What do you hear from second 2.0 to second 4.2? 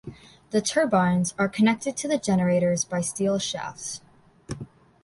the generators by steel shafts.